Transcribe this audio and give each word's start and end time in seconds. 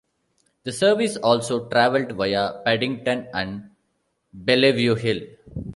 The 0.63 0.71
service 0.71 1.15
also 1.17 1.69
travelled 1.69 2.13
via 2.13 2.63
Paddington 2.65 3.27
and 3.35 3.69
Bellevue 4.33 4.95
Hill. 4.95 5.19